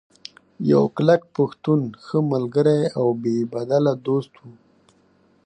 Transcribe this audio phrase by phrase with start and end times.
[0.71, 4.51] يو کلک پښتون، ښۀ ملګرے او بې بدله دوست وو